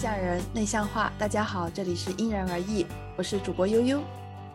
[0.00, 1.12] 向人，内向话。
[1.18, 2.86] 大家好，这里是因人而异，
[3.18, 4.02] 我是主播悠悠，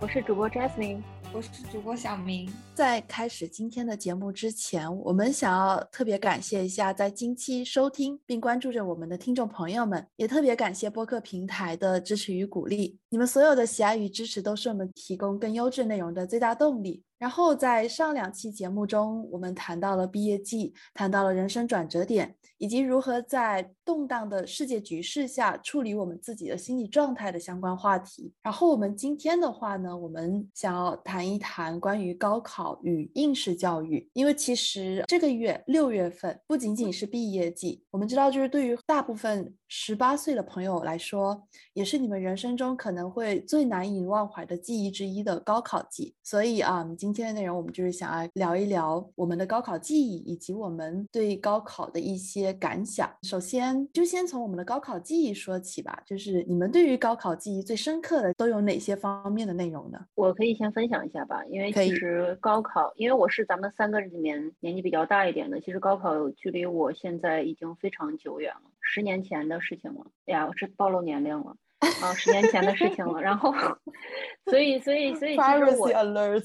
[0.01, 2.51] 我是主播 Jasmine，我是主播小明。
[2.73, 12.97] 在开始今天的节目之前，我们想要特别感谢一下在近期收听并关注着我们的听众朋友们，也特别感谢播客平台的支持与鼓励。
[13.09, 17.03] 你们所有的喜爱与支持，都是我们提供更优质内容的最大动力。
[17.17, 28.33] 然后在上两期节目中，我们谈到了毕业季，谈到了人生转折点，以及如何在动荡的世界局势下处理我们自己的心理状态的相关话题。
[28.43, 41.41] 然后我们今天的话呢，我们想要谈一谈关于高考与应试教育，因为其实这个月六月份不仅仅是毕业季，我们知道就是对于大部分十八岁的朋友来说，
[41.73, 46.13] 也是你们人生中可能会最难以忘怀的记忆之一的高考季。
[46.21, 46.83] 所以啊，
[47.13, 53.07] 今天的内容我们就是想要聊一聊我们的高考记忆，以及我们对高考的一些感想。
[53.21, 56.01] 首先，就先从我们的高考记忆说起吧。
[56.03, 60.03] 就是你们对于高考记忆最深刻的都有哪些方面的内容呢？
[60.15, 70.07] 我可以先分享一下吧，因为其实高考，因为我是咱们三个里面年纪比较大一点的，其实高考距离我现在已经非常久远了，十年前的事情了。
[70.25, 71.55] 哎呀，我是暴露年龄了。
[72.01, 73.53] 啊，十年前的事情了，然后，
[74.45, 75.41] 所以，所以，所以，其
[75.71, 75.87] 实我。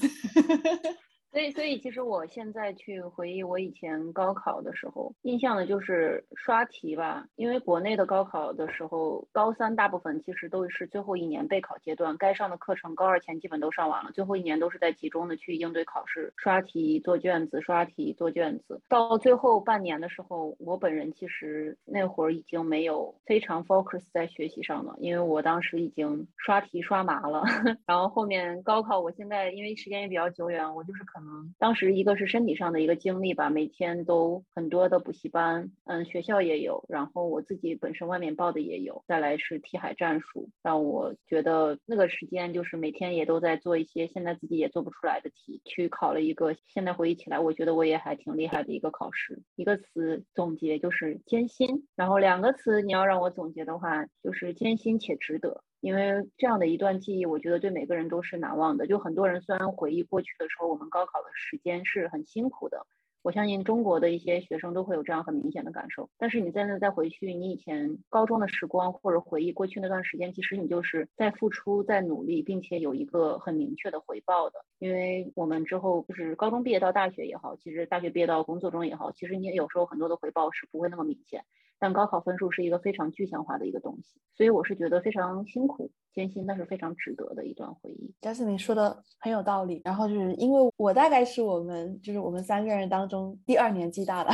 [1.31, 7.25] 所以，所以其实我现在去回忆我以前高考的时候，印象的就是刷题吧。
[7.37, 18.81] 因为国内的高考的时候，高三大部分其实都是最后一年备考阶段，该上的课程高二前基本都上完了，最后一年都是在集中的去应对考试，刷题、做卷子、刷题、做卷子。
[18.89, 27.41] 到最后半年的时候，我本人其实那会儿已经没有非常 focus 在学习上了，因为我当时已经刷题刷麻了。
[27.87, 31.20] 然后后面高考，我现在因为时间也比较久远，我就是可。
[31.23, 49.43] 嗯，当时一个是身体上的一个经历吧，每天都很多的补习班，嗯，学校也有，然后我自己本身外面报的也有，再来是题海战术，让我觉得那个时间就是每天也都在做一些现在自己也做不出来的题，去考了一个现在回忆起来，我觉得我也还挺厉害的一个考试。
[49.55, 55.61] 一个词总结就是艰辛，然后两个词你要让我总结的话，就是艰辛且值得。
[55.81, 58.87] 因为这样的一段记忆，我觉得对每个人都是难忘的。
[58.87, 62.85] 就很多人虽然回忆过去的时候，我们高考的时间是很辛苦的。
[63.23, 66.09] 我相信中国的一些学生都会有这样很明显的感受。
[66.17, 74.65] 但是你在那再回去，你以前高中的时光，或者回忆过去那段时间，其实你就是在付出、在努力，并且有一个很明确的回报的。
[74.79, 81.43] 因为我们之后就是高中毕业到大学也好，其实大学毕业到工作中也好，其实你有时候很多的回报是不会那么明显。
[81.81, 88.13] 但高考分数是一个非常具象化的一个东西，所以我是觉得非常辛苦、艰辛，但是非常值得的一段回忆。
[88.21, 89.81] 贾斯敏说的很有道理。
[89.83, 94.29] 然后就是因为我大概是我们就是我们三个人当中第二年纪大的，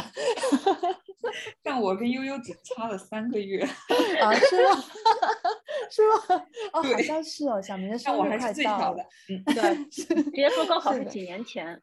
[1.63, 3.63] 但我跟悠悠只差了三个月
[4.22, 4.84] 啊，是吗？
[5.89, 6.01] 是
[6.35, 6.43] 吗？
[6.73, 7.61] 哦，好像是哦。
[7.61, 11.79] 小明的生日快到了，嗯， 对， 直接说高考是几年前，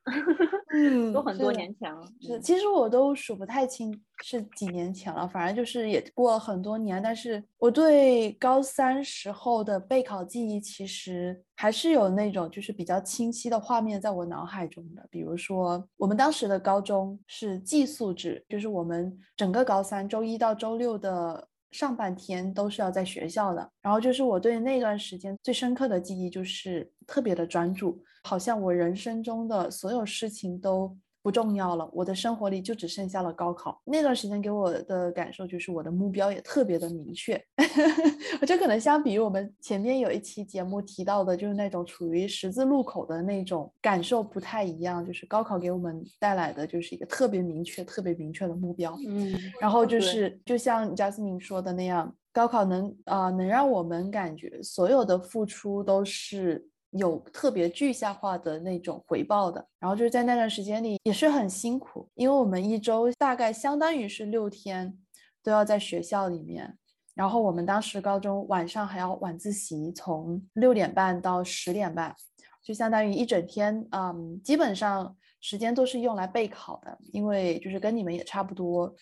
[0.73, 2.03] 嗯， 都很多年前了。
[2.21, 7.03] 是，其实我都数不太清是几年前了，反正就是也过了很多年。
[7.03, 15.07] 但是我对高三时候的备考记忆，其实还是有那种就是比较清晰的画面在我脑海中的。
[15.11, 21.49] 比如说，我们当时的高中是寄宿制，就是我们整个高三周一到周六的。
[21.75, 30.97] 上半天都是要在学校的，然后就是我对那段时间最深刻的记忆，就是特别的专注，好像我人生中的所有事情都。
[31.25, 33.81] 不重要了，我的生活里就只剩下了高考。
[33.87, 37.43] 那段时间给我的感受就是我的目标也特别的明确。
[38.43, 45.03] 我觉得可能相比于我们前面有一期节目提到的，就是那种处于十字路口的那种感受不太一样。
[45.03, 48.95] 就是高考给我们带来的就是一个特别明确、特别明确的目标。
[49.09, 56.69] 嗯，然后就是就像 Jasmine 说的那样，高考能啊能让我们感觉所有的付出都是。
[56.97, 64.97] 有特别具象化的那种回报的，然后就是在那段时间里也是很辛苦，因为我们一周大概相当于是六天
[65.43, 66.79] 都要在学校里面，
[67.15, 72.15] 然后我们当时高中晚上还要晚自习，从六点半到十点半，
[72.63, 78.95] 就相当于一整天，嗯，基本上时间都是用来备考的，因为就是跟你们也差不多。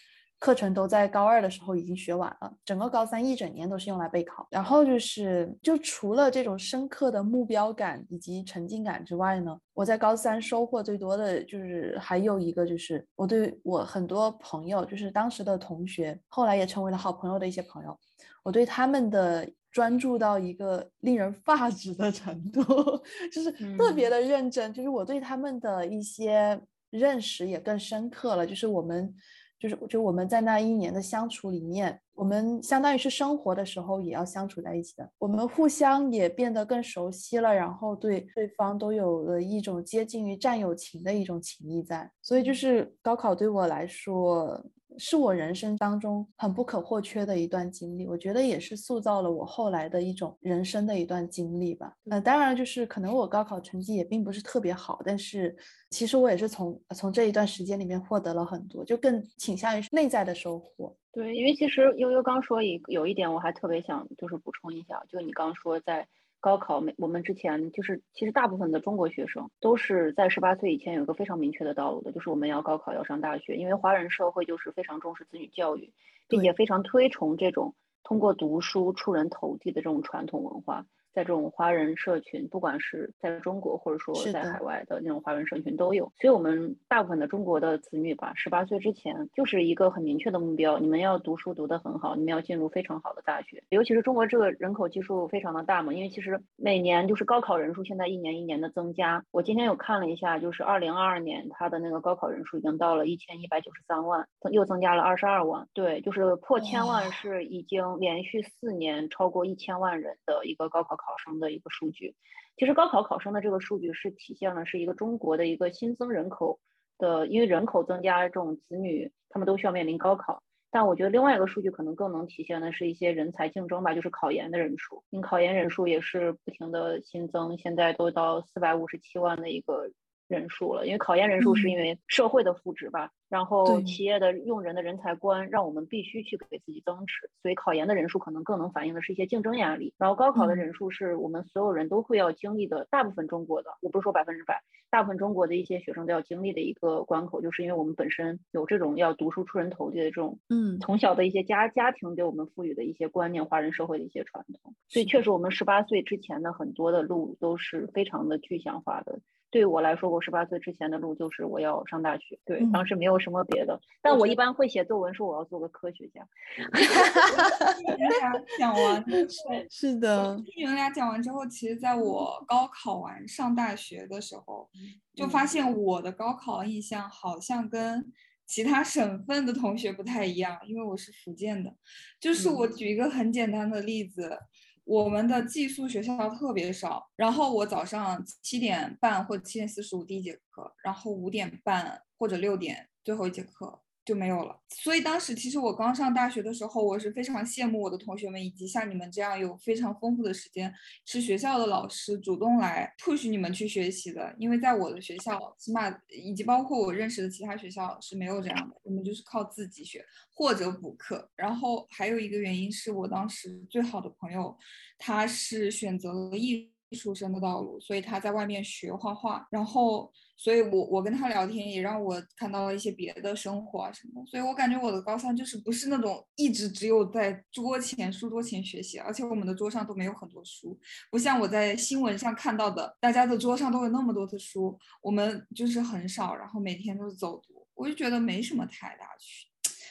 [0.43, 4.45] 课程都在高二的时候已经学完了，整个高三一整年都是用来备考。
[4.51, 17.97] 然后就是，就除了这种深刻的目标感以及沉浸感之外呢，我在高三收获最多的就是还有一个就是，我对我很多朋友，就是当时的同学，后来也成为了好朋友的一些朋友，
[18.43, 22.65] 我对他们的专注到一个令人发指的程度，
[23.33, 26.61] 就是特别的认真，就是我对他们的一些
[26.91, 29.15] 认识也更深刻了，就是我们。
[29.63, 44.61] 就是就我们在那一年的相处里面，我们相当于是生活的时候也要相处在一起的，我们互相也变得更熟悉了，然后对对方都有了一种接近于战友情的一种情谊在，所以就是高考对我来说。
[44.99, 51.95] 是我人生当中很不可或缺的一段经历，我觉得也是塑造了我后来的一种人生的一段经历吧。
[52.11, 55.57] 呃，当然就是可能我高考成绩也并不是特别好，但是
[55.91, 60.97] 其实我也是从从这一段时间里面获得了很多，就更倾向于内在的收获。
[61.13, 66.07] 对，因为其实悠悠刚说一有一点，我还特别想就是补充一下，就你刚说在。
[66.43, 73.55] 高考，没我们之前就是，其实大部分的中国学生都是在十八岁以前有一个非常明确的道路的，就是我们要高考，要上大学。
[73.55, 75.93] 因为华人社会就是非常重视子女教育，
[76.29, 80.85] 并且非常推崇这种通过读书出人头地的这种传统文化。
[81.13, 93.63] 在这种华人社群，不管是在中国或者说在海外的那种华人社群都有，所以我们大部分的中国的子女吧，十八岁之前就是一个很明确的目标，你们要读书读得很好，你们要进入非常好的大学。
[93.69, 99.23] 尤其是中国这个人口基数非常的大嘛，因为其实每年就是高考人数现在一年一年的增加。
[99.33, 105.69] 我今天有看了一下，就是二零二二年它的那个高考人数已经到了一千一百九十三万，又增加了二十二万。
[105.75, 111.02] 对，就是破千万是已经连续四年超过一千万人的一个高考。
[111.05, 112.15] 考生的一个数据，
[112.57, 116.61] 其实高考考生的这个数据是体现了是一个中国的一个新增人口
[116.99, 120.43] 的，因为人口增加，这种子女他们都需要面临高考。
[120.71, 129.91] 但我觉得另外一个数据可能更能体现的是一些人才竞争吧，就是考研的人数，因考研人数也是不停的新增，现在都到四百五十七万的一个。
[130.33, 139.95] 人数了，因为考研人数是因为社会的赋值吧，然后企业的用人的人才观让我们必须去给自己增值，所以考研的人数可能更能反映的是一些竞争压力。
[139.99, 159.21] 然后高考的人数是我们所有人都会要经历的，大部分中国的，我不是说百分之百，大部分中国的一些学生都要经历的一个关口，就是因为我们本身有这种要读书出人头地的这种，嗯，从小的一些家家庭给我们赋予的一些观念，华人社会的一些传统，所以确实我们十八岁之前的很多的路都是非常的具象化的。
[159.53, 162.39] 对我来说，我十八岁之前的路就是我要上大学。
[162.43, 166.27] 对，当时没有什么别的，但我一般会写作文，说我要做个科学家。
[168.59, 169.05] 讲完，
[169.69, 170.35] 是的。
[170.37, 174.71] 听你们俩讲完之后，其实在我高考完上大学的时候，
[175.15, 178.11] 就发现我的高考印象好像跟
[178.47, 181.71] 其他省份的同学不太一样，因为我是福建的。
[182.19, 184.39] 就是我举一个很简单的例子。
[184.85, 193.81] 我们的寄宿学校特别少，然后我早上七点半或者七点四十五第一节课，然后五点半或者六点最后一节课。
[194.05, 200.75] 就没有了，所以当时其实我刚上大学的时候，我是非常羡慕我的同学们，以及像你们这样有非常丰富的时间，
[201.07, 204.35] 是学校的老师主动来 push 你们去学习的。
[204.39, 211.31] 因为在我的学校，起码以及包括我认识的其他学校是没有这样的，我们就是靠自己学或者补课。
[211.37, 214.59] 然后还有一个原因是我当时最好的朋友，
[214.99, 220.13] 他是选择了艺术生的道路，所以他在外面学画画，然后。
[220.35, 224.27] 所以，我我跟他聊天也让我看到了一些别的生活啊什么。
[224.27, 230.77] 所以我感觉我的高三就是不是那种一直只有在桌前书桌前学习，而且我们的桌上都没有很多书，
[231.13, 239.47] 不像我在新闻上看到的，大家的桌上都有那么多的书，我们就是很少，然后每天都是走读，我就觉得没什么太大区。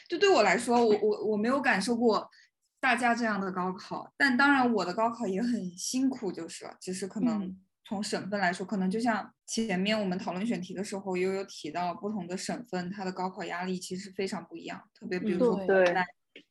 [0.10, 2.30] 就对我来说，我我我没有感受过
[2.82, 7.58] 大家这样的高考，但当然我的高考也很辛苦，就是了，只是可能。
[7.84, 14.82] 从省份来说，可能就像前面我们讨论选题的时候，又有提到不同的省份，它的高考压力其实非常不一样。
[14.94, 15.84] 特别比如说对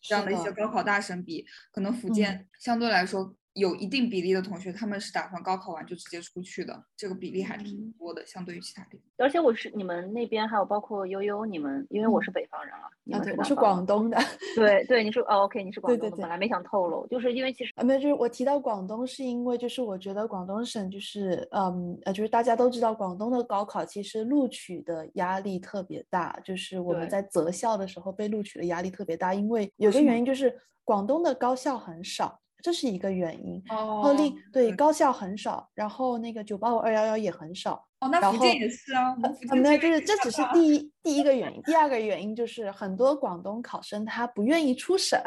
[0.02, 3.34] 这样的一些高考大省比，可能福建相对来说。
[3.54, 9.06] 有一定比例的同学，他们是打算高考完就直接出去的，这个比例还挺多的，相对于其他地方。
[9.18, 14.16] 而且我是你们那边还有包括悠悠你们，因为我是北方人了，啊对，我是广东的，
[14.54, 32.39] 对对，你是哦 OK，你是广东的，本来没想透露，就是因为其实啊没有，就是我提到广东是因为就是我觉得广东省就是嗯呃就是大家都知道广东的高考其实录取的压力特别大，就是我们在择校的时候被录取的压力特别大，因为有个原因就是广东的高校很少。
[32.62, 37.86] 这是一个原因，然后另对高校很少，然后那个九八五二幺幺也很少。
[38.00, 45.20] 哦，那福建也是啊，没有，就是这只是第一第一个原因，第二个原因就是很多广东考生他不愿意出省。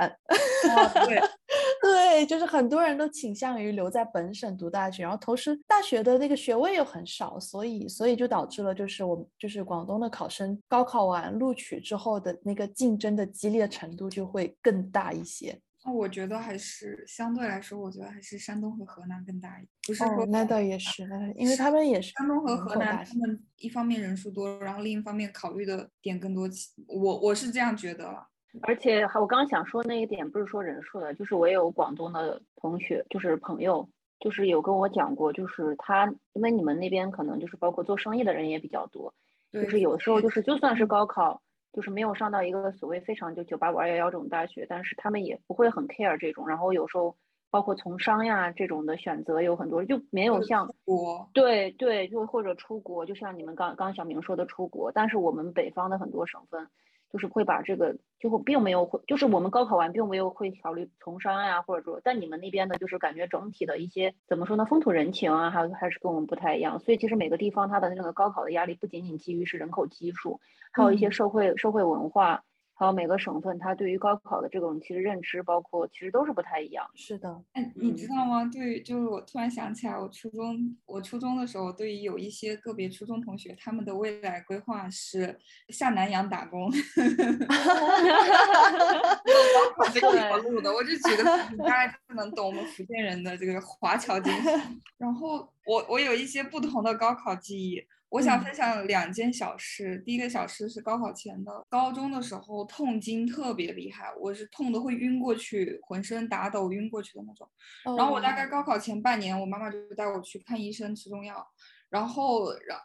[1.06, 1.22] 对
[1.84, 15.56] 对，就是很多人都倾向于留在本省读大学，然后同时大学的那个学位又很少，所以所以就导致了就是我们就是广东的考生高考完录取之后的那个竞争的激烈程度就会更大一些。
[15.86, 19.68] 那我觉得还是相对来说，我觉得还是山东和河南更大一点。
[19.86, 26.48] 不是说那倒也是，那因为他们也是山东和河南，他们一方面人数多，然后另一方面考虑的点更多。
[26.88, 28.26] 我我是这样觉得了。
[28.62, 33.90] 而且我刚刚想说那一点，不是说人数的，就是我有广东的同学，就是朋友，
[34.22, 39.14] 就是有跟我讲过，就是他因为你们那边可能就是包括做生意的人也比较多，
[39.52, 41.43] 就是有的时候就是就算是高考。
[41.74, 46.48] 就是没有上到一个所谓非常就九八五二幺幺这种大学，但是他们也不会很 care 这种。
[46.48, 47.16] 然后有时候
[47.50, 54.92] 包括从商呀这种的选择有很多，就没有像国对对，就或者出国，就像你们刚刚小明说的出国。
[54.92, 56.68] 但是我们北方的很多省份。
[57.14, 66.80] 就是会把这个，就会并没有会，就是我们高考完并没有会考虑从商呀，或者说，但你们那边的，就是感觉整体的一些怎么说呢，风土人情啊，还有还是跟我们不太一样。
[66.80, 70.40] 所以其实每个地方它的那个高考的压力不仅仅基于是人口基数，
[70.72, 72.44] 还有一些社会社会文化。
[72.76, 76.86] 还有每个省份，它对于高考的这种其实认知，包括其实都是不太一样。
[76.96, 78.50] 是的，哎，你知道吗？
[78.52, 85.40] 对，就是我突然想起来，我初中我初中的时候，对于有一些个别初中同学，他们的未来规划是
[85.70, 86.72] 下南洋打工。
[87.48, 89.22] 哈哈哈哈哈！
[89.24, 94.82] 高考这条路的，我就举个例子，大概就能懂我们福建人的这个华侨精神。
[94.98, 97.86] 然后我我有一些不同的高考记忆。
[98.14, 99.98] 我想分享两件小事。
[100.06, 107.50] 第一个小事是高考前的，高中的时候痛经特别厉害，我是痛的会晕过去，浑身打抖晕过去的那种。
[107.98, 111.44] 然后我大概高考前半年，我妈妈就带我去看医生吃中药，
[111.90, 112.80] 然后让。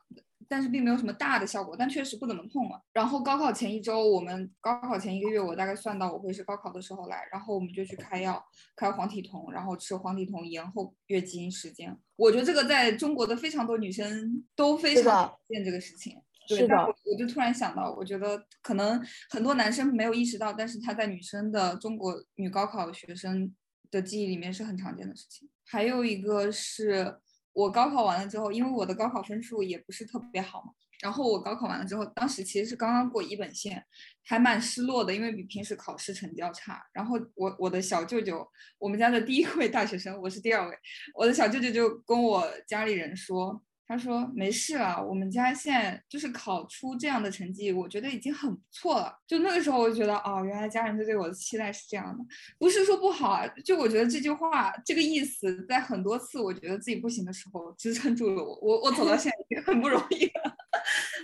[0.48, 2.82] 但是并没有什么大的效果，但确实不怎么痛了。
[2.94, 8.42] 然后高考前一周，我们高考前一个月，我大概算到我会是高考的时候来，然后我们就去开药，
[8.74, 11.94] 开黄体酮，然后吃黄体酮延后月经时间。
[12.16, 16.16] 我觉得这个在中国的非常多女生都非常见这个事情。
[16.48, 23.54] 是的，我就突然想到，我觉得可能很多男生没有意识到，但是他在女生的中国女高考学生
[23.90, 25.46] 的记忆里面是很常见的事情。
[25.66, 27.18] 还有一个是。
[27.58, 33.84] 我高考完了之后，因为我的高考分数也不是特别好嘛，然后我高考完了之后，当时其实是刚刚过一本线，
[34.24, 36.80] 还蛮失落的，因为比平时考试成绩要差。
[36.92, 38.48] 然后我我的小舅舅，
[38.78, 40.78] 我们家的第一位大学生，我是第二位，
[41.16, 43.60] 我的小舅舅就跟我家里人说。
[43.88, 49.18] 他说没事了，我们家现在就是考出这样的成绩，我觉得已经很不错了。
[49.26, 52.22] 就那个时候，我就觉得哦，原来家人对我的期待是这样的，
[52.58, 53.48] 不是说不好啊。
[53.64, 58.58] 就我觉得这句话这个意思，在很多次我觉得自己不行的时候，支撑住了我。
[58.60, 60.56] 我我走到现在已经很不容易了，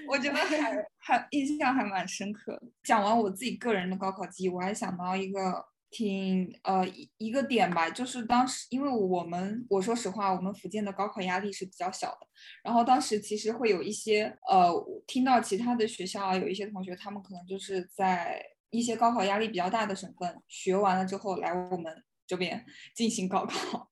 [0.09, 2.63] 我觉得还还印象还蛮深刻的。
[2.83, 5.74] 讲完我自己个人的高考记忆，我还想到一个。
[5.97, 12.27] 挺呃一一个点吧，就是当时因为我们我说实话，我们福建的高考压力是比较小的。
[12.65, 14.75] 然后当时其实会有一些呃
[15.07, 23.89] 听到其他的学校啊，有一些同学他们可能就是在一些高考压力比较大的省份学完了之后来我们这边 进行高考。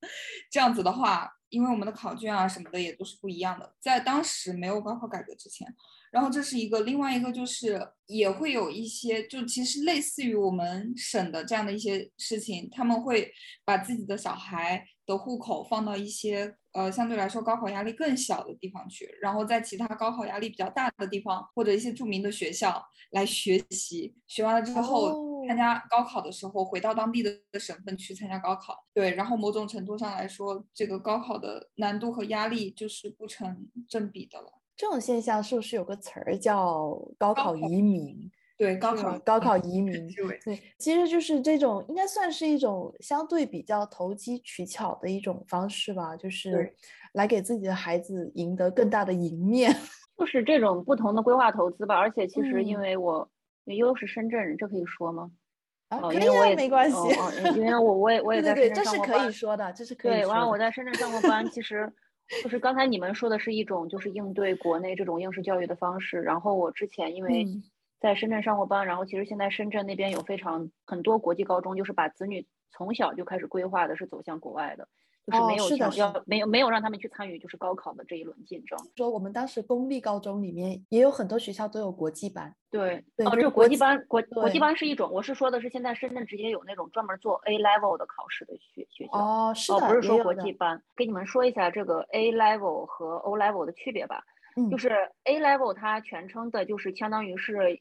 [0.51, 5.73] 这样子的话，因为我们的考卷啊什么的也都是不一样的，在当时没有高考改革之前。
[6.13, 13.33] 然后这是一个，另外一个就是也会有一些，就其实类似于我们省的这样的一些事情，他们会
[13.65, 34.62] 把自己的小孩的户口放到一些呃相对来说高考压力更小的地方去，然后在其他高考压力比较大的地方或者一些著名的学校来学习，学完了之后参加高考的时候回到当地的省份去参加高考，对，然后某种程度上来说，这个高考的难度和压力就是不成正比的了。
[34.77, 38.31] 这种现象是不是有个词儿叫高考移民？
[38.59, 40.09] 对，高考高考移民。
[40.45, 46.73] 对，其实就是这种，应该算是一种相对比较投机取巧的一种方式吧，就是
[47.13, 49.75] 来给自己的孩子赢得更大的赢面。
[50.17, 51.97] 就是这种不同的规划投资吧。
[51.97, 53.29] 而且其实因为我
[53.65, 55.31] 又是深圳人，这可以说吗？
[55.89, 56.97] 啊，可以啊，没关系。
[57.57, 59.15] 因为我 我也我也在深圳上过班。
[59.15, 60.13] 这是可以说的，这是可以。
[60.13, 61.93] 对，完了我在深圳上过班，其实。
[62.43, 66.21] 就是刚才你们说的是一种，就是应对国内这种应试教育的方式。
[66.23, 67.47] 然后我之前因为
[68.01, 74.89] 在深圳上过班，然后其实现在深圳那边有非常很多国际高中，就是把子女从小就开始规划的是走向国外的。
[75.25, 78.77] 就是没有想要没有没有让他们去参与就是高考的这一轮竞争。
[78.97, 82.53] 说我们当时公立高中里面也有很多学校都有国际班。
[82.71, 89.19] 对对，哦，这国际班国国际班是一种，我是说的是现在深圳直接有那种专门做 A level 的考试的学学校。
[89.19, 90.83] 哦，是的，不是说国际班。
[90.97, 94.25] 给你们说一下这个 A level 和 O level 的区别吧。
[94.57, 94.71] 嗯。
[94.71, 94.91] 就是
[95.25, 97.79] A level 它全称的就是相当于是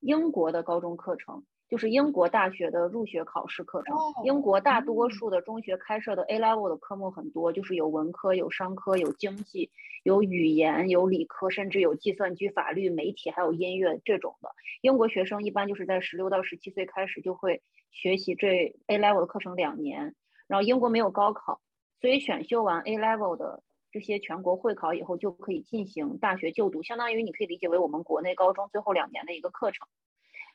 [0.00, 1.44] 英国的高中课程。
[1.68, 3.94] 就是英国大学的入学考试课程。
[4.24, 9.70] 英国大多数的中学开设的 A level 的科目很多，就是有文科、有商科、有经济、
[10.02, 14.50] 有语言、有理科，甚至有计算机、法律、媒体，还有音乐这种的。
[14.80, 20.14] 英国学生一般就是在十六到十七岁开始就会学习这 A level 的课程两年。
[20.46, 21.60] 然后英国没有高考，
[22.00, 29.86] 所以选修完 A level 的这些全国会考以后，就可以进行大学就读，相当于你可以理解为我们国内高中最后两年的一个课程。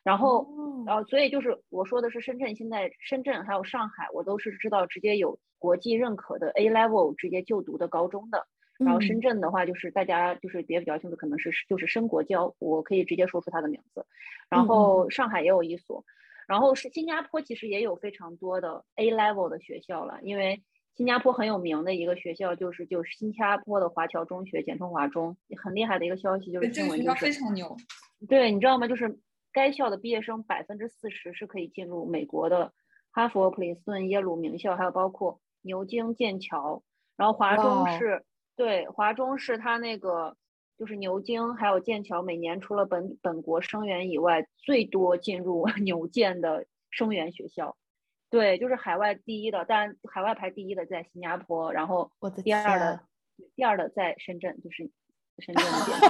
[0.03, 0.45] 然后，
[0.85, 8.45] 然后，所以就是我说的是深圳，现在深圳还有上海，我都是知道直接有国际认可的 A level 直接就读的高中的。
[8.79, 14.05] 然后深圳的话，就是大家就是别比较清楚，可能是就是深国交，我可以直接说出它的名字。
[14.49, 16.03] 然后上海也有一所，
[16.47, 20.63] 然后是新加坡其实也有非常多的 A level 的学校了，因为
[20.97, 27.77] 新加坡很有名的一个学校就是就是新加坡的华侨中学，简称华中，很厉害的一个消息就是这个学校非常牛。
[28.27, 28.85] 对，你知道吗？
[28.85, 29.17] 就是。
[29.53, 32.73] 该校的毕业生百分之四十是可以进入美国的
[33.11, 36.83] 哈佛、普林斯顿、耶鲁名校，还有包括牛津、剑桥。
[37.15, 40.35] 然后华中是对华中是它那个
[40.77, 47.77] 就是牛津还有剑桥，每年除了本本国生源以外，最多进入 牛剑的生源学校。
[48.31, 52.11] 对，就是海外第一的，但海外排第一的在新加坡，然后
[52.43, 53.01] 第二的
[53.55, 54.89] 第二的在深圳，就是。
[55.39, 55.65] 深圳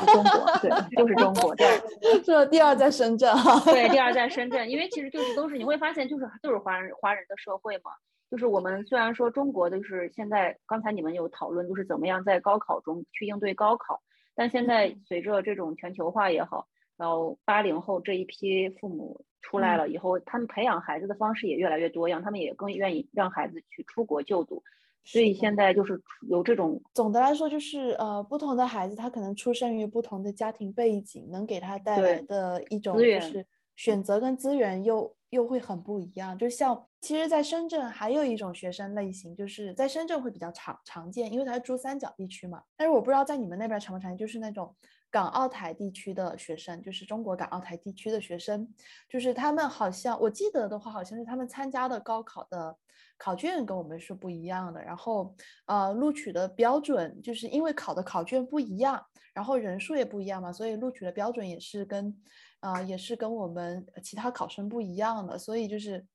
[0.06, 1.56] 中国，对，就是中国。
[1.56, 1.68] 对，
[2.26, 3.60] 这第二在深圳哈。
[3.66, 7.92] 对， 第二在深圳，因为其实就是都是你会发现，就是就是华人华人的社会嘛。
[8.30, 14.02] 就是我们虽然说中国的就是现在，刚才你们有讨论，就是怎么样在高考中去应对高考。
[14.36, 24.64] 但现在随着这种全球化也好，然后八零后这一批父母出来了以后，他们培养孩子的方式也越来越多样，他们也更愿意让孩子去出国就读。
[25.04, 33.46] 所以现在就是有这种，总的来说就是呃，不同的孩子他可能出生于不同的家庭背景，能给他带来的一种就是
[33.76, 36.38] 选择跟资源又又会很不一样。
[36.38, 42.64] 就像其实，在深圳还有一种学生类型，就是在深圳会比较常常见，因为它是珠三角地区嘛。
[42.78, 44.74] 但是我不知道在你们那边常不常见，就是那种
[45.14, 48.68] 港澳台地区的学生，就是中国港澳台地区的学生，
[49.08, 52.76] 就是他们好像我记得的话，好像是他们参加的高考的。
[53.16, 55.34] 考卷跟我们是不一样的，然后
[55.68, 59.02] 呃，录取的标准就是因为考的考卷不一样，
[59.34, 62.14] 然后人数也不一样嘛，所以录取的标准也是跟
[62.60, 66.06] 啊也是跟我们其他考生不一样的，所以就是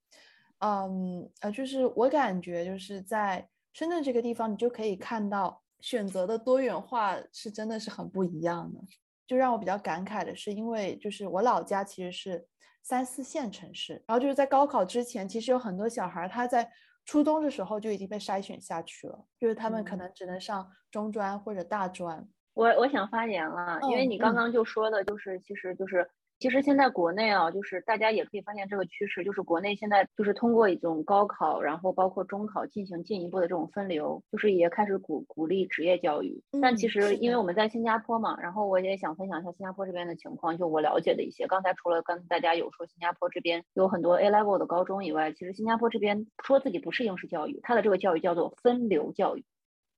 [0.58, 8.80] 嗯呃，就是我感觉就是在深圳这个地方，你就可以看到选择的多元化是真的是很不一样的。
[9.26, 12.46] 就让我比较感慨的是，因为就是我老家其实是
[12.82, 16.70] 三四线城市，然后就是在高考之前，其实有很多小孩他在。
[17.04, 22.28] 初中的时候就已经被筛选下去了，就是他们可能只能上中专或者大专。
[22.52, 26.06] 我我想发言了，因为你刚刚就说的，就是其实就是。
[26.38, 36.40] 其实现在国内啊，就是大家也可以发现这个趋势，就是国内现在就是通过一种高考，然后包括中考进行进一步的这种分流，就是也开始鼓鼓励职业教育。
[36.62, 41.46] 但其实因为我们在新加坡嘛，然后我也想分享一下新加坡这边的情况，就我了解的一些。
[41.48, 49.44] 刚才除了跟大家有说新加坡这边有很多 A level 的高中以外，其实新加坡这边说自己不是应试教育，它的这个教育叫做分流教育，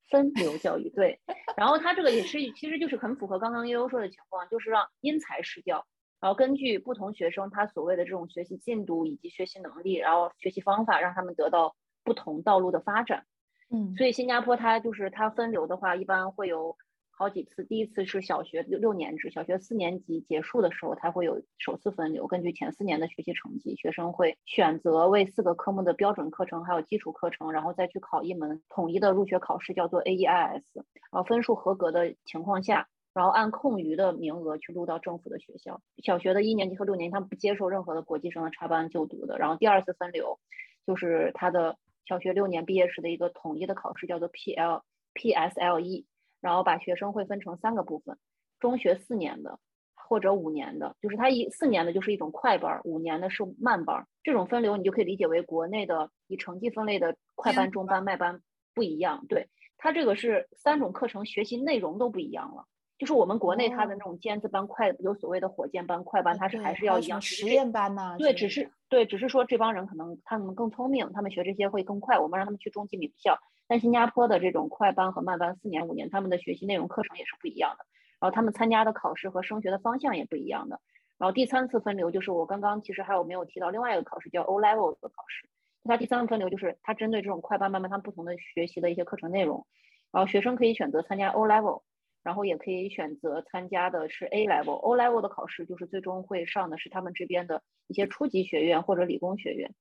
[0.09, 1.20] 分流教育对。
[1.55, 5.85] 然后它这个也是其实就是很符合刚刚悠悠说的情况，就是让因材施教。
[6.20, 13.24] 然后根据不同学生他所谓的这种学习进度以及学习能力，然后学习方法，让他们得到不同道路的发展。
[13.70, 16.76] 嗯，所以新加坡它就是它分流的话，一般会有
[17.11, 17.64] 好几次。
[17.64, 22.26] 第一次是小学六六年制，小学四年级结束的时候，它会有首次分流。
[22.26, 30.62] 根据前四年的学习成绩，学生会选择为四个科目的标准课程还有基础课程，然后再去考一门统一的入学考试，叫做 AEIS。
[30.74, 32.88] 然后分数合格的情况下。
[33.12, 39.38] 然后按空余的名额去录到政府的学校，小学的一年级和六年级他们不接受任何的国际生的插班就读的。
[39.38, 40.38] 然后第二次分流，
[40.87, 46.07] 就是他的小学六年毕业时的一个统一的考试，叫做 P L P S L E。
[46.40, 48.16] 然后把学生会分成三个部分：
[48.61, 49.59] 中学四年的
[49.94, 54.07] 或者五年的，就是他一四年的就是一种快班，五年的是慢班。
[54.23, 58.40] 这种分流你就可以理解为国内的以成绩分类的快班、中班、慢班
[58.73, 59.27] 不一样。
[59.29, 62.64] 对他这个是三种课程学习内容都不一样了。
[63.00, 68.14] 就是我们国内它的那种尖子班快有所谓的火箭班快班，它是还是要一样实验班呐？
[68.18, 72.18] 对，只是对，只是说这帮人可能他们更聪明，他们学这些会更快。
[72.18, 77.86] 我们让他们去中级名校，但新加坡的这种快班和慢班四年五年，他们的学习内容课程也是不一样的，
[78.20, 80.78] 然后他们参加的考试和升学的方向也不一样的。
[81.16, 85.48] 然后第三次分流就是我刚刚其实还有没有提到另外一个考试叫 O level 的考试，
[85.84, 89.66] 它第三个分流就是它针对这种快班慢班他们不同的学习的一些课程内容，
[90.12, 91.80] 然后学生可以选择参加 O level。
[92.22, 99.72] 然后也可以选择参加的是 A level，O level 的考试就是最终会上的是他们这边的一些初级学院或者理工学院。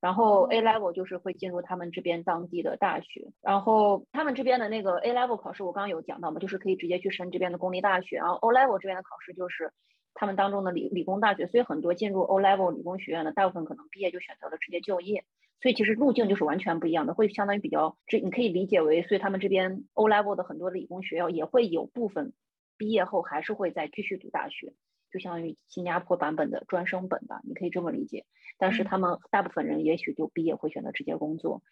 [0.00, 8.18] 然后 A level 就是会进入他们这边当地的大学，然后他们这边的那个 A level 考试，我刚刚有讲到嘛，就是可以直接去申这边的公立大学。
[8.18, 9.72] 然后 O level 这边的考试就是
[10.14, 15.24] 他们当中的理理工大学，所以很多进入 O level 理工学院的大部分可能毕业就选择了直接就业，
[15.60, 22.32] 所以其实路径就是完全不一样的，会相当于比较这你可以理解为，所以他们这边 O level 的很多理工学校也会有部分
[22.76, 24.74] 毕业后还是会再继续读大学。
[25.10, 28.26] 就相当于新加坡版本的专升本吧，你可以这么理解。
[28.58, 31.62] 但是他们大部分人也许就毕业会选择直接工作，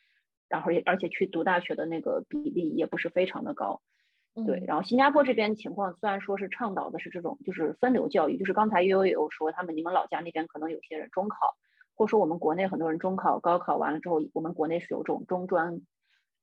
[0.48, 3.82] 然后也而且去读大学的那个比例也不是非常的高。
[4.46, 11.56] 对，然后新加坡这边情况虽然说是倡导的是这种就是分流教育，就是刚才悠悠有说他们你们老家那边可能有些人中考，
[11.96, 15.80] 或者说我们国内很多人中考、高考完了之后，我们国内是有这种中专、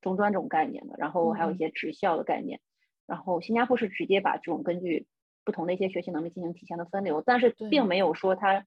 [0.02, 2.60] 中专这种概念的，然后还有一些职校的概念，
[3.08, 5.08] 然后新加坡是直接把这种根据。
[5.46, 8.66] 不同的一些学习能力进行提前的分流，但是并没有说他，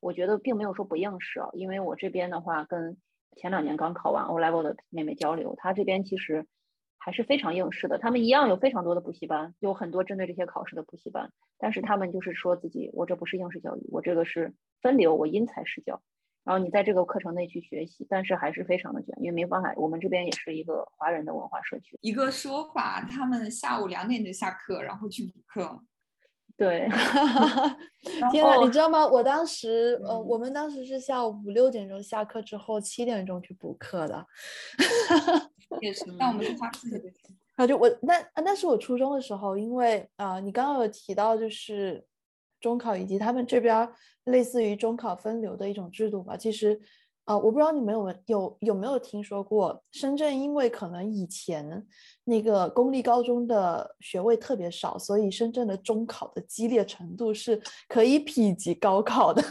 [0.00, 1.50] 我觉得并没有说不应试啊。
[1.52, 2.96] 因为我这边的话，跟
[3.36, 6.46] 前两年刚考完 O level 的妹妹交流，她这边其实
[6.96, 7.98] 还是非常应试的。
[7.98, 16.00] 他们一样有非常多的补习班，有很多针对这些考试的补习班，但是他们就是说自己，我这不是应试教育，我这个是分流，我因材施教。
[16.44, 21.98] 然后你在这个课程内去学习，但是还是非常的卷，因为没办法，我们这边也是一个华人的文化社区。
[22.02, 25.80] 一个说法，他们下午两点就下课，然后去补课。
[26.56, 26.88] 对，
[28.30, 29.04] 天呐，你知道吗？
[29.04, 34.24] 我当时，呃，我们当时是下午五六点钟下课之后，七点钟去补课的。
[35.82, 37.16] 也是，但我们是花四节课。
[37.56, 42.04] 啊，就我那那是我初中的时候，因为啊，你刚刚有提到就是
[42.64, 43.88] 中考以及他们这边
[44.24, 46.80] 类似于中考分流的一种制度吧，其实。
[47.26, 51.86] 啊，我不知道你们有有有没有听说过深圳，因为可能以前
[52.24, 59.42] 那个公立高中的学位特别少，所以深圳的中考的激烈程度是可以匹及高考的。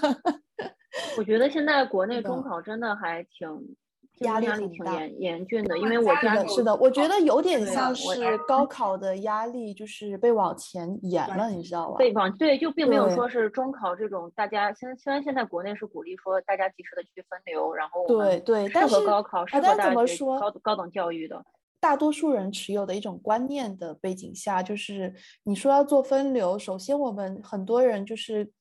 [1.17, 3.75] 我觉得现在国内中考真的还挺。
[4.23, 11.97] 压力挺严严峻的，因为我家是的，我觉得有点像是高考的压力，就是被往前延了，你知道吧？
[11.97, 21.43] 被往对，就并没有说是中考这种，大家现虽然现在国内是鼓励说大家及时的去分流，然后对对，适合高考，适合大学高高等教育的，
[21.79, 28.51] 大多数人持有的一种观念的背景下，就是你说要做分流，首先我们很多人就是。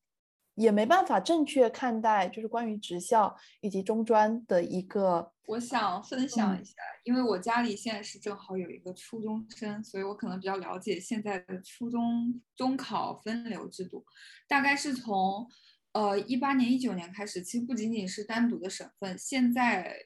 [0.63, 5.33] 也没办法正确看待，就是关于职校以及中专的一个。
[5.47, 14.05] 我想分享一下，因为我家里现在是正好有一个初中生，所以我可能比较了解现在的初中中考分流制度。
[14.49, 15.47] 大概是从
[15.93, 19.97] 呃一八年、一九年开始，其实不仅仅是单独的省份，现在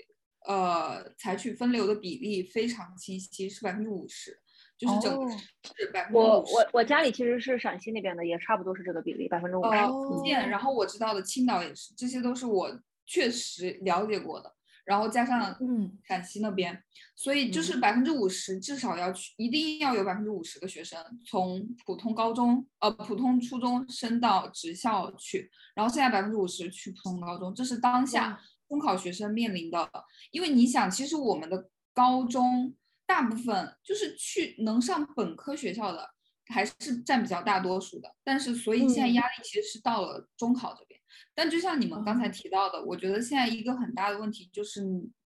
[0.46, 4.40] 呃采取分流的比例非常清晰，是百分之五十。
[4.78, 9.70] 就是整个是百分之我我我家里其实是陕西那边的，也差不多是这个比例，百分之五十。
[9.86, 12.70] 福建，然后我知道的青岛也是，这些都是我
[13.06, 14.52] 确实了解过的。
[14.84, 16.80] 然后加上嗯陕西那边，
[17.16, 29.90] 所以就是百分之五十至少要去，一定要有百分之五十的学生从普通高中呃普通初中升到职校去，然后剩下百分之五十去普通高中，这是当下中考学生面临的。
[30.30, 32.74] 因为你想，其实我们的高中。
[33.06, 36.10] 大部分就是去能上本科学校的，
[36.46, 38.14] 还是占比较大多数的。
[38.24, 41.00] 但是，所以现在压力其实是到了中考这边。
[41.34, 44.82] 但就像你们刚才提到的，我觉得现在一个很大的问题就是，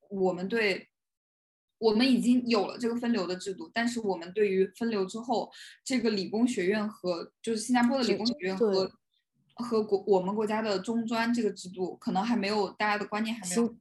[0.10, 0.90] 我们对，
[1.78, 5.50] 我们已经有了这个分流的制度，但是我们对于分流之后，
[5.84, 8.92] 这个理工学院和就是新加坡的理工学院和
[9.56, 13.76] 和国我们国家的中专这个制度，可能还没有大家的观念还没有。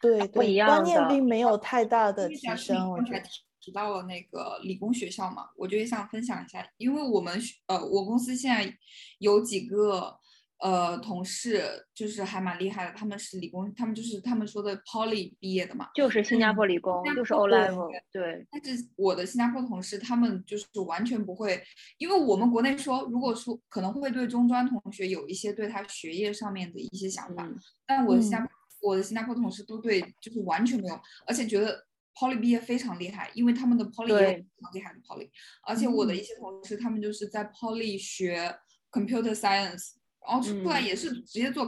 [0.00, 2.90] 对对，观念并没有太大的提升。
[2.90, 3.22] 我才
[3.60, 8.74] 提到了那个理工学校嘛，我就也想分享一下，因为我们呃，我公司现在
[9.18, 10.16] 有几个
[10.60, 17.90] 呃同事，就是还蛮厉害的，他们是理工，他们就是他们说的 Poly 毕业的嘛，就是新加坡理工，就是 O level。
[18.10, 18.46] 对。
[18.50, 21.62] 但是我的新加坡同事，他们就是完全不会，
[21.98, 27.46] 因为我们国内说，如果说可能会对中专同学有一些对他学业上面的一些想法，
[27.86, 28.48] 但我的新加坡。
[28.80, 35.30] 我的新加坡同事都对，就是完全没有，而且觉得 Poly 毕业非常厉害，因为他们的 Poly 也非常厉害的 Poly。
[35.62, 38.54] 而且我的一些同事，他们就是在 Poly 学
[38.90, 39.92] Computer Science，
[40.26, 41.66] 然后出来也是直接做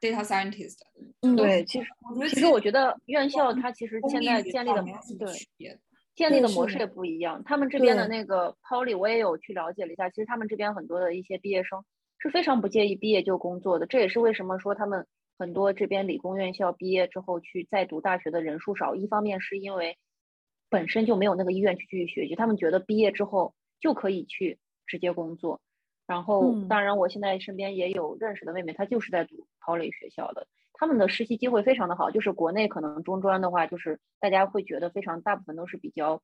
[0.00, 0.78] Data Scientist。
[1.36, 4.82] 对，其实我觉得其实我觉得院校它其实现在建立的
[5.18, 5.78] 对
[6.14, 7.42] 建立的模式也不一样。
[7.44, 11.84] 他们这边的那个 Poly 我也有去了解了一下，其实他们这边很多的一些毕业生
[12.18, 15.06] 是非常不介意毕业就工作的，这也是为什么说他们。
[15.38, 19.96] 很多这边理工院校毕业之后去再读大学的人数少，一方面是因为
[20.68, 25.60] 本身就没有那个意愿去继续学习，他们觉得毕业之后就可以去直接工作。
[26.06, 32.10] 然后，当然，我现在身边也有认识的妹妹，她就是在读 Poly 学校的，他们的实习机会非常的好。
[32.10, 36.22] 就是国内可能中专的话，就是大家会觉得非常大部分都是比较，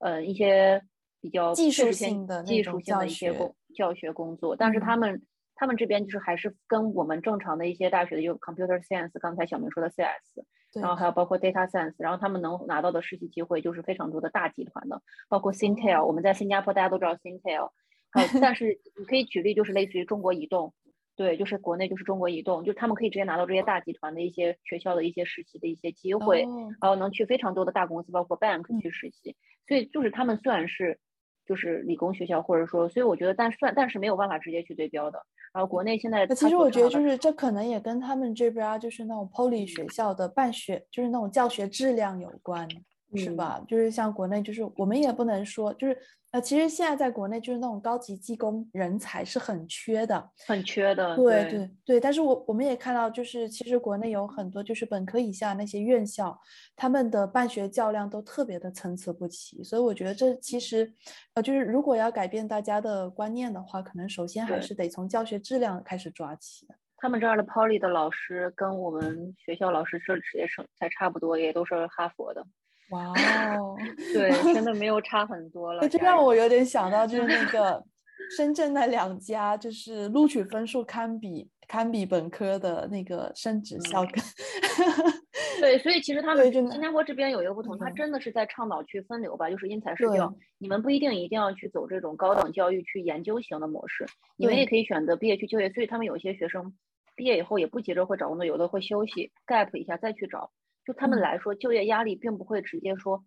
[0.00, 0.82] 呃，一些
[1.20, 5.22] 比较技术性的技术性的一些工教学工作，但是他们
[5.60, 10.40] 他们这边就是还是跟我们正常的一些大学的，有 Computer Science，刚才小明说的 CS，
[10.80, 17.64] 然后还有包括 Data Science，然后他们能拿到的实习机会就是非常多的大集团的，包括 s i n t e l 我们在新加坡大家都知道 s i n t e l
[18.10, 20.72] 好，但是你可以举例，就是类似于中国移动，
[21.14, 26.40] 对，就是国内就是中国移动，就他们可以直接拿到这些大集团的一些学校的一些实习的一些机会，
[26.80, 29.36] 然后能去非常多的大公司，包括 bank 去实习。
[29.68, 30.98] 所以就是他们虽然是
[31.46, 35.20] 就是理工学校，或者说，所以我觉得，但算但是没有办法直接去对标的。
[35.52, 42.68] 然后国内现在，其实我觉得就是这可能也跟他们这边就是那种 poly 学校的办学，就是那种教学质量有关，
[43.14, 43.60] 是吧？
[43.66, 45.98] 就是像国内，就是我们也不能说就是。
[46.32, 51.16] 呃，其实现在在国内就是那种高级技工人才是很缺的，很缺的。
[51.16, 56.40] 对对对，但是我我们也看到，就是其实国内有很多就是本科以下那些院校，
[56.76, 59.62] 他们的办学较量都特别的参差不齐。
[59.64, 60.92] 所以我觉得这其实，
[61.34, 66.68] 呃，就是如果要改变大家的观念的话，可能首先还是得从教学质量开始抓起。
[66.96, 72.46] 他们这儿的 Poly 的老师跟我们学校老师这职业生才差不多，也都是哈佛的。
[72.90, 73.12] 哇
[73.56, 73.76] 哦，
[74.12, 75.88] 对，真的没有差很多了。
[75.88, 77.82] 这让我有点想到，就是那个
[78.36, 84.12] 深圳那两家，就是录取分数堪比堪比本科的那个升职校跟。
[85.60, 90.34] 对，所以其实他们新加坡这边有一个不同，他真的是在倡导去分流吧，就是因材施教。
[90.58, 95.70] 你们不一定一定要去走这种高等教育去研究型的模式，你们也可以选择毕业去就业。
[95.70, 96.72] 所以他们有些学生
[97.14, 100.50] 毕业以后也不急着会找工作，有的会休息 gap 一下再去找。
[100.90, 103.24] 就他们来说，就业压力并不会直接说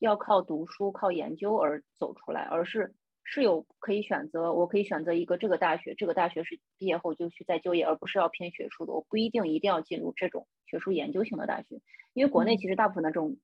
[0.00, 8.92] 要靠读书、靠研究而走出来，而是是有可以选择，我可以选择一个这个大学，这个大学是毕业后就去再就业，而不是要偏学术的。
[8.92, 11.80] 我不一定一定要进入这种学术研究型的大学，
[12.12, 13.38] 因为国内其实大部分的这种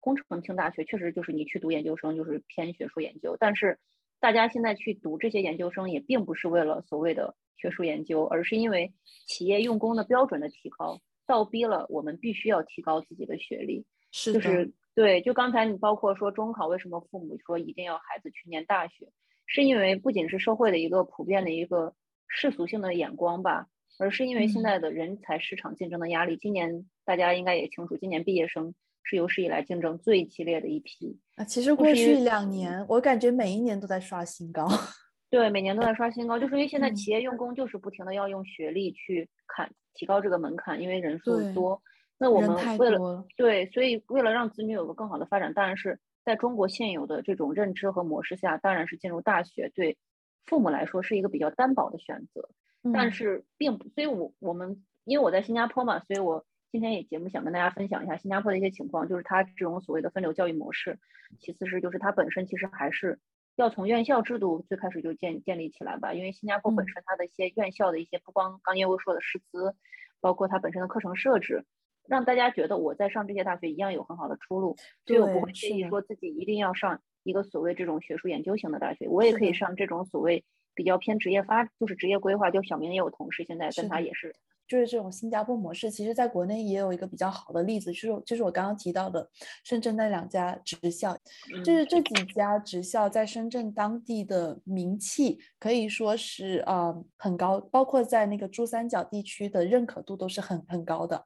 [0.00, 3.78] 工程型大学确实就是你去读研究生就是偏学术研究，但是
[4.20, 8.94] 大家现在去读这些研究生也并不是为了所谓的学术研究，而是因为
[9.26, 11.02] 企业用工的标准的提高。
[11.28, 15.20] 倒逼了我们必须要提高自己的学历，是就是对。
[15.20, 19.06] 就刚才你包括说中考，为什么父母说一定要孩子去念大学，
[19.46, 21.94] 是因为不仅是社会的一个普遍的一个
[22.26, 23.66] 世俗性的眼光吧，
[23.98, 26.38] 而是因为现在的人才市场竞争的压力。
[26.38, 31.18] 今年大家应该也清楚，今年毕业生是有史以来竞争最激烈的一批。
[31.36, 34.66] 啊，其实过去两年，我感觉每一年都在刷新高。
[35.30, 41.82] 对，每年都在刷新高，就是因为现在企业用工就是不停的要用学历去砍提高这个门槛，因为人数多。
[42.16, 49.98] 那我们为了对，所以为了让子女有个更好的发展，当然是在中国现有的这种认知和模式下，当然是进入大学对
[50.46, 52.48] 父母来说是一个比较担保的选择。
[52.94, 60.98] 但是并不，所以我我们因为我在新加坡嘛，所以我今天也节目想跟大家分享一下新加坡的一些情况，就是它这种所谓的分流教育模式。
[61.38, 63.18] 其次是就是它本身其实还是。
[63.62, 69.74] 要从院校制度最开始就建建立起来吧，因为新加坡本身它的一些院校的一些不光刚业务说的师资，
[70.20, 71.64] 包括它本身的课程设置，
[72.06, 80.44] 让大家觉得我在上这些大学一样有很好的出路，所以我不会介意说自己一定要上一个所谓这种学术研究型的大学，我也可以上这种所谓
[80.74, 82.50] 比较偏职业发，就是职业规划。
[82.50, 84.34] 就小明也有同事现在跟他也是。
[84.68, 89.26] 就是这种新加坡模式，其实在国内也有一个比较好的例子，就是就是我刚刚提到的
[89.64, 91.16] 深圳那两家职校，
[91.64, 101.24] 就是这几家职校在深圳当地的名气可以说是啊很高，包括在那个珠三角地区的认可度都是很很高的。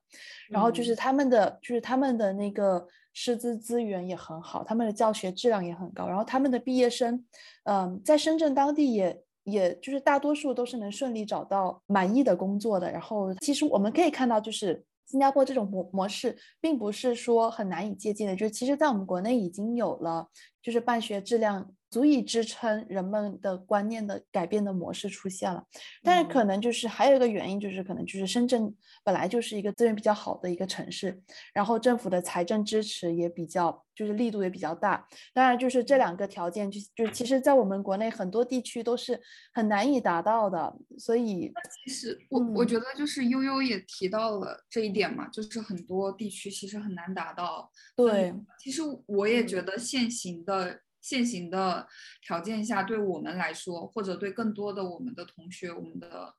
[0.49, 7.25] 然后就是他们的就是他们的那个师资资源也很好，他们的教学质量也很高，然后他们的毕业生，
[7.65, 9.21] 嗯，在深圳当地也。
[9.45, 12.91] 也就是大多数都是能顺利找到满意的工作的。
[12.91, 18.35] 然后，其实我们可以看到，就是新加坡这种模模式，并不是说很难以接近的。
[18.35, 20.29] 就是其实，在我们国内已经有了，
[20.63, 21.73] 就是办学质量。
[21.93, 25.63] 足以支撑人们的观念的改变的模式出现了，
[26.03, 28.75] 但是可能就是还有一个原因，就是可能就是深圳
[29.05, 31.21] 本来就是一个资源比较好的一个城市，
[31.53, 35.07] 然后政府的财政支持也比较，就是力度也比较大。
[35.35, 39.21] 当然，就是这两个条件，就就其实在我们国内很多地区都是
[39.53, 40.75] 很难以达到的。
[40.99, 41.53] 所以，
[41.85, 47.71] 其实我我觉得就是悠悠也提到了这一点嘛，就是很多地区其实很难达到。
[47.95, 50.81] 对，其实我也觉得现行的。
[51.03, 51.87] 现行的
[52.23, 56.33] 条件下，对我们来说，或者对更多的我们的同学、我们的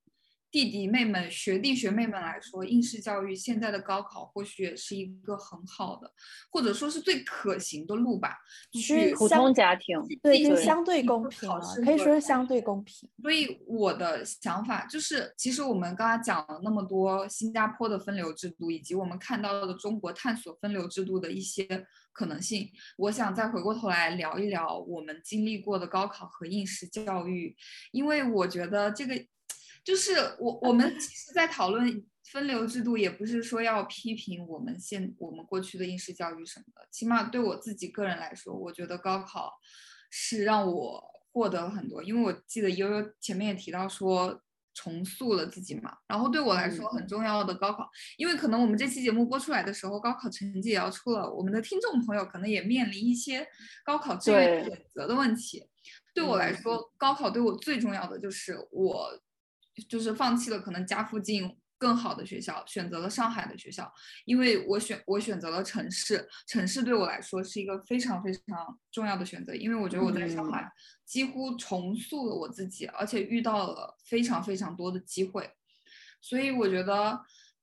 [0.54, 6.14] 弟弟妹妹、学弟学妹们来说，应试教育现在的高考或许也是一个很好的，
[6.52, 8.38] 或者说是最可行的路吧。
[8.72, 13.10] 去普通家庭，对，就相对公平了，可以说是相对公平。
[13.24, 21.66] 所以我的想法就是，其实我们刚才讲了那么多新加坡的分流制度，以及我们看到的中国探索分流制度的一些
[22.12, 27.56] 可能性，我想再回过头来聊一聊我们经历过的高考和应试教育，
[27.92, 29.26] 因为我觉得这个。
[29.84, 36.88] 就是我，我们其实，在讨论分流制度，也不是说要批评我们现我们过去的应试教育什么的。
[36.90, 39.52] 起码对我自己个人来说，我觉得高考
[40.10, 42.02] 是让我获得了很多。
[42.02, 44.42] 因为我记得悠悠前面也提到说
[44.74, 45.98] 重塑了自己嘛。
[46.08, 53.46] 然后对我来说很重要的高考，因为可能我们这期节目播出来的时候，高考成绩也要出了，我们的听众朋友可能也面临一些
[53.84, 55.68] 高考志愿选择的问题。
[56.16, 59.22] 对我来说，高考对我最重要的就是我。
[59.90, 63.92] 就是放弃了可能家附近更好的学校，选择了上海的学校，
[64.26, 70.72] 因为我选我选择了城市，城市对我来说是一个非常非常重要的选择，因为我觉得我在上海
[71.06, 75.52] 几乎重塑了我自己，而且遇到了非常非常多的机会，
[76.22, 77.20] 所以我觉得，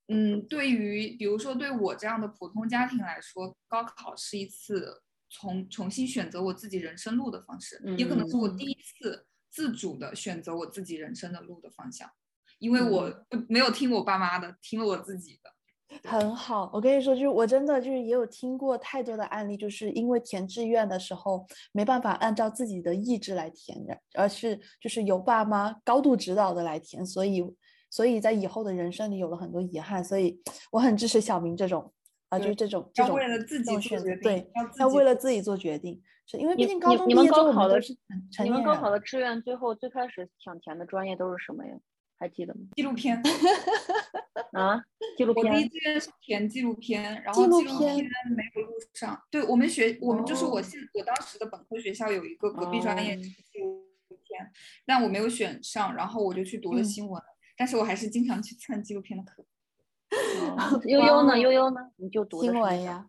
[0.08, 9.26] 嗯，对于比如说对我这样的普通家庭来说，高考是一次重重新选择我自己人生路的方式，也可能是我第一次。
[9.50, 12.08] 自主的选择我自己人生的路的方向，
[12.58, 16.70] 因为我不没有听我爸妈的，听了我自己的，很好。
[16.72, 27.44] 我跟你说，就是我真的就是也有听过太多的案例，就是因为填志愿的时候没办法按照自己的意志来填的，而是就是由爸妈高度指导的来填，所以
[27.90, 30.04] 所以在以后的人生里有了很多遗憾。
[30.04, 31.92] 所以我很支持小明这种
[32.28, 36.00] 啊，就是这种这种为了自己做决定，对，要为了自己做决定。
[36.38, 37.96] 因为毕竟高中你们高考的是
[38.42, 41.74] 你们高考的志愿，最后最开始想填的专业都是什么呀？
[42.18, 42.60] 还记得吗？
[42.76, 43.20] 纪录片
[44.52, 44.82] 啊，
[45.16, 45.52] 纪录片。
[45.52, 48.04] 我第一志愿是填纪录片，然后纪录片
[48.36, 49.18] 没有录上。
[49.30, 53.86] 对我们学，我们就是我现我当时的本科学校有一个隔壁专业是纪录
[54.22, 54.52] 片，
[54.84, 57.22] 但我没有选上，然后我就去读了新闻，
[57.56, 59.42] 但是我还是经常去蹭纪录片的课。
[60.84, 61.38] 悠悠呢？
[61.38, 61.80] 悠悠呢？
[61.96, 63.08] 你就读新闻呀。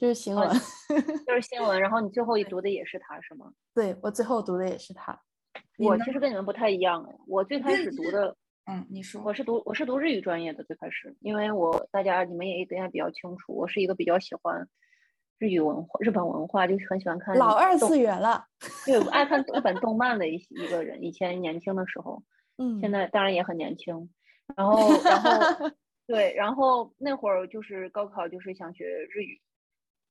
[0.00, 0.48] 就是新闻，
[1.26, 1.78] 就是新闻。
[1.78, 3.52] 然后你最后一读的也是他，是吗？
[3.74, 5.20] 对我最后读的也是他。
[5.78, 8.34] 我其实跟你们不太一样哎，我最开始读的，
[8.64, 14.66] 嗯，你说，我是读我是读日语专业的最开始，因为我大家你们也应该比较清楚，我是一个比较喜欢
[15.38, 18.46] 日语文化、日本文化，就是很喜欢看老二次元了，
[18.86, 21.04] 对，爱看 日本动漫的一一个人。
[21.04, 22.22] 以前年轻的时候，
[22.56, 24.10] 嗯，现在当然也很年轻。
[24.56, 25.70] 然后，然后，
[26.06, 29.38] 对，然后那会儿就是高考，就是想学日语。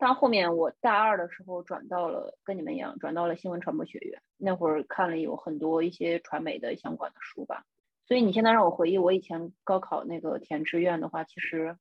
[0.01, 4.21] 但后面我大二的时候转到了跟你们一样，转到了新闻传播学院。
[4.37, 7.65] 那会儿看了有很多一些传媒的相关的书吧。
[8.07, 11.75] 所以你现在让我回忆我以前高考那个填志愿的话，其实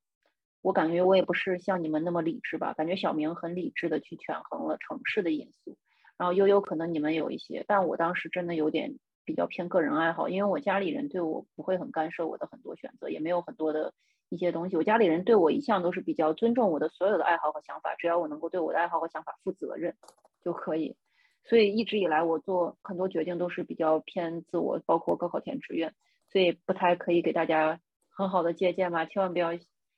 [0.61, 2.73] 我感觉我也不是像你们那么理智吧。
[2.73, 5.77] 感觉小明很理智的去权衡了城市的因素，
[6.17, 13.93] 然后悠悠可能你们有一些，但我当时真的有点比较偏个人爱好，因为我家里人对我不会很干涉我的很多选择，也没有很多的。
[14.29, 19.95] 一些东西，我家里人对我一向都是比较尊重我的所有的爱好和想法，只要我能够对我的爱好和想法负责任
[20.43, 20.95] 就可以。
[21.43, 25.93] 所以一直以来，我做很多决定都是比较偏自我，包括高考填志愿，
[26.31, 29.05] 所以不太可以给大家很好的借鉴吧。
[29.05, 29.49] 千万不要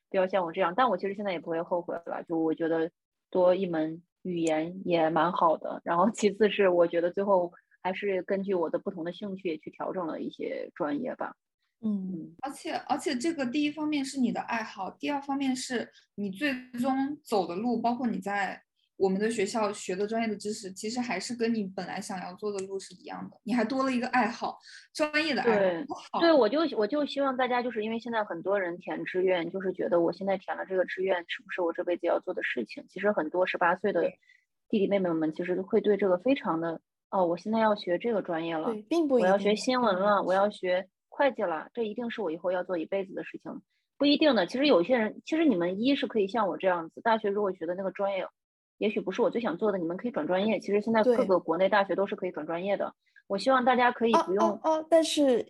[0.10, 2.24] 不要像我这样，但我其实现在也不会后悔了。
[2.24, 2.90] 就我觉得
[3.30, 5.82] 多一门语言也蛮好的。
[5.84, 11.36] 然后其次是我觉得最后还是根据我的不同的兴趣去调整了一些专业吧。
[11.84, 18.62] 嗯，而且而且这个第一方面是你的爱好，第二方面是你最终走的路，包括你在
[18.98, 23.38] 我们的学校学的专业的知识，其实还是跟你本来想要做的路是一样的。
[23.42, 24.60] 你还多了一个爱好，
[24.94, 26.20] 专业的爱好。
[26.20, 32.86] 对，我就我就希望大家就是因为现在很多人填志愿，就是觉得我现在填了这个志愿，是不是我这辈子要做的事情？
[32.90, 34.04] 其实很多十八岁的
[34.70, 40.88] 弟弟妹妹们，其实会对这个非常的哦，我现在要学这个专业了，并不我要学新闻了，我要学。
[41.22, 43.62] 会计了，这一定是我以后要做一辈子的事情，
[43.96, 44.48] 不一定的。
[44.48, 48.26] 其实有些人，其实你们一是可以像我这样子，大学如果觉得那个专业，
[48.80, 50.60] 也许不是我最想做的，你们可以转专业。
[50.60, 52.96] 其实现在各个国内大学都是可以转专业的。
[53.28, 55.46] 我希望大家可以不用哦，但是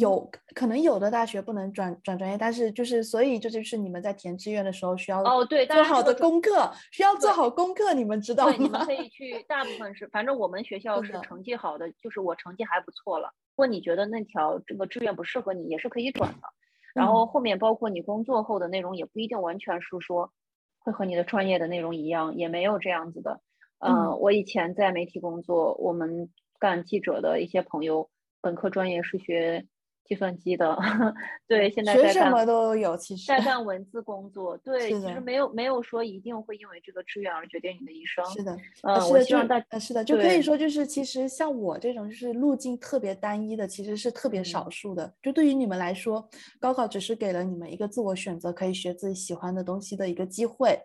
[0.00, 8.54] 有可能有的大学不能转转专业，但是就是所以这就是你们在填志愿的时候需要哦，对，做好的功课需要做好功课，你们知道吗？
[8.58, 13.32] 你们可以去，大部分是，反正我们学校是成绩好的，就是我成绩还不错了。
[13.52, 16.48] 如果你觉得那条这个志愿不适合你，也是可以转的。
[16.94, 20.32] 然后后面包括你工作后的内容，也不一定完全是说
[20.78, 23.40] 会和你的专业的内容一样，也没有这样子的。
[23.78, 29.66] 嗯，我以前在媒体工作，我们干记者的一些朋友，本科专业是学
[30.04, 30.76] 计算机的，
[31.48, 38.24] 对，现在学什么都有，其实在干文字工作， 对，其实没有没有说一定会因为这个志愿而决定你的一生。
[38.26, 45.12] 是的，嗯，是的，希望大，是的，就可以说就是其实像我这种就是路径特别单一的，其实是特别少数的。
[45.22, 46.28] 就对于你们来说，
[46.60, 50.78] 高考只是给了你们一个自我选择，可以学自己喜欢的东西的一个机会。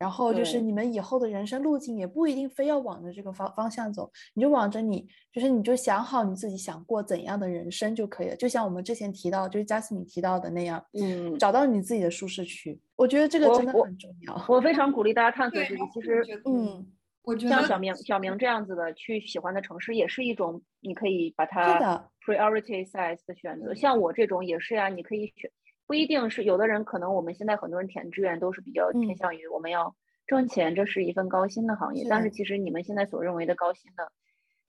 [0.00, 8.36] 然后就是你们以后的人生路径也不一定非要往着这个方方向走，你就往着你就是你就想好你自己想过怎样的人生就可以了。
[8.36, 12.80] 就像我们之前提到，就是加斯敏提到的那样，嗯，找到你自己的舒适区。
[12.96, 14.42] 我觉得这个真的很重要。
[14.48, 15.82] 我非常鼓励大家探索自己。
[15.92, 16.86] 其实，嗯，
[17.22, 23.74] 我觉得像小明小明这样子的去喜欢的城市，也是一种你可以把它 prioritize 的选择。
[23.74, 25.50] 像我这种也是呀，你可以选。
[25.90, 29.92] 不一定是有的人，可能我们现在很多人填志愿都是比较偏向于我们要
[30.24, 32.06] 挣钱，这是一份高薪的行业。
[32.08, 34.08] 但是其实你们现在所认为的高薪的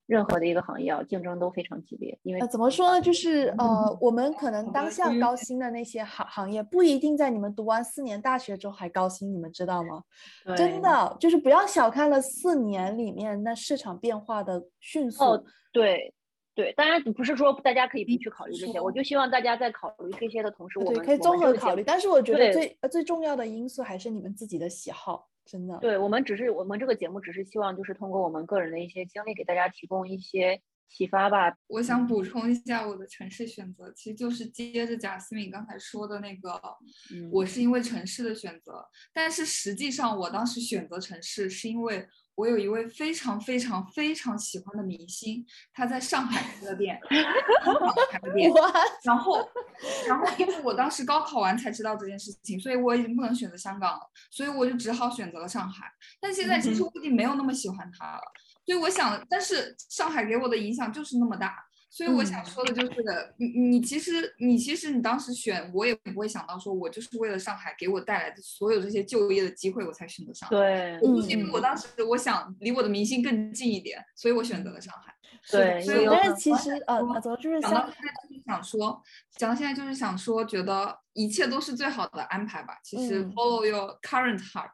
[0.08, 2.18] 任何的一个行业啊，竞争都非常激烈。
[2.24, 3.00] 因为怎么说呢？
[3.00, 10.02] 就是呃，我们可能当下高薪的那些行行业，不一定在你们读完四年大学之后还高薪，你们知道吗？
[10.58, 15.24] 真的，就是不要小看了四年里面那市场变化的迅速。
[15.24, 16.16] 哦，对。
[16.54, 21.84] 对，当然不是说大家可以不去考虑这些，我就希望大家在考虑这些的同时，我们可以综合考虑。
[21.84, 25.78] 但是我觉得最最重要的因素还是你们自己的喜好，真的。
[25.78, 31.56] 对我们只是我们这个节目只是希望就是通过我们个人的一些经历，给大家提供一些启发吧。
[31.68, 36.62] 我想补充一下我的城市选择，其实就是接着贾思敏刚才说的那个，
[37.32, 42.06] 我是因为城市的选择，但是实际上我当时选择城市是因为。
[42.42, 47.00] 我有一位非常非常非常喜欢的明星，他在上海开的店，
[48.10, 48.52] 开了店。
[49.04, 49.48] 然后，
[50.08, 54.00] 然后因为我当时高考完才知道这件事情，所以我已经不能选择香港了，
[54.32, 55.86] 所以我就只好选择了上海。
[56.20, 58.22] 但现在其实我已经没有那么喜欢他了，
[58.66, 61.64] 所以我想，但是上海给我的影响就是那么大。
[61.94, 63.04] 所以我想说的就是，
[63.36, 70.56] 你你其实你其实你当时选我也不会想到说，我就是为了上海给我带来的所有这些就业的机会，我才选择上海。
[70.56, 75.14] 对，因为我当时我想离我的明星更近一点，所以我选择了上海。
[75.52, 77.02] 对，所以但是其实呃，
[77.38, 79.04] 就是想到现在就是想说，
[79.36, 82.78] 讲到现在就是想说，觉得一切都是最好的安排吧。
[82.84, 84.70] 其实 follow your current heart。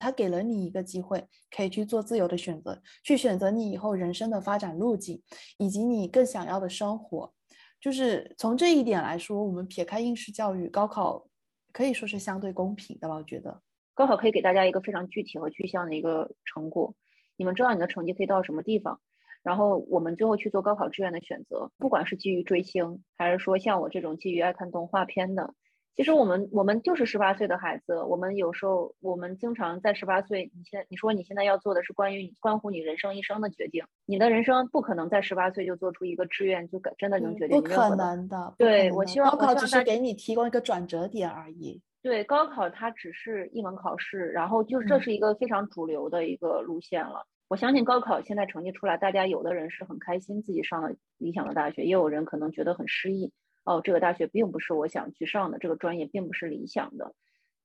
[0.00, 1.24] 他给了你一个机会，
[1.54, 5.22] 可以去做自由的选择，去选择你以后人生的发展路径，
[5.58, 7.32] 以及你更想要的生活。
[7.80, 11.28] 就是从这一点来说，我们撇开应试教育，高考
[11.72, 13.14] 可以说是相对公平的吧？
[13.14, 13.62] 我觉得
[13.94, 16.94] 高考可以给大家一个非常具体和具象的一个成果，
[17.36, 19.00] 你们知道你的成绩可以到什么地方，
[19.42, 25.54] 然后我们最后去做高考志愿的选择，不管是基于追星，还是说像我这种基于爱看动画片的。
[25.96, 38.54] 其实我们我们就是十八岁的孩子，我们有时候我们经常在十八岁，你现你说你现在要做的是关于关乎你人生一生的决定，你的人生不可能在十八岁就做出一个志愿，就真的能决定不可能的。
[38.56, 41.80] 对我希望高考只是给你提供一个转折点而已。
[42.02, 47.26] 对，高考它只是一门考试，然后就这是一个非常主流的一个路线了。
[47.48, 53.32] 我相信高考现在成绩出来，大家有的人是很开心自己上了理想的大学，也有人可能觉得很失意。
[53.64, 57.14] 哦，这个大学并不是我想去上的，这个专业并不是理想的。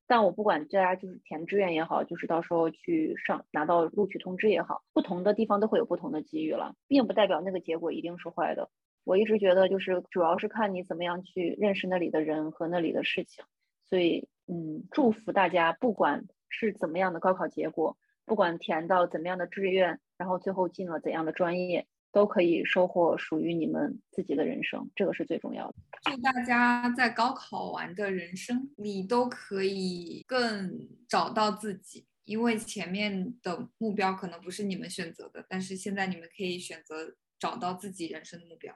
[0.07, 8.69] 但我不管大家就是填志愿也好，就是到时候去上拿到录取通知也好，不同的地方都会有不同的机遇了，并不代表那个结果一定是坏的。
[9.03, 13.45] 我一直觉得就是主要是看你怎么样去认识那里的人和那里的事情。
[13.83, 21.87] 所以，嗯，祝福大家，不管是怎么样的高考结果，不管填到怎么样的志愿，然后最后进了怎样的专业。
[22.15, 25.75] 都可以收获属于你们自己的人生，这个是最重要的。
[26.03, 38.73] 祝大家在高考完的人生里都可以更找到自己，因为前面的目标可能不是你们选择的，但是现在你们可以选择找到自己人生的目标。